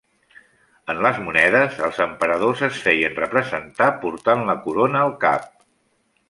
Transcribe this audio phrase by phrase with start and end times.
[0.93, 5.47] En les monedes els emperadors es feien representar portant la corona al cap.